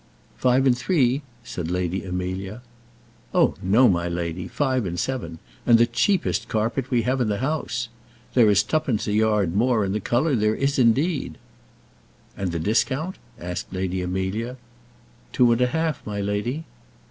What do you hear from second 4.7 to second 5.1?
and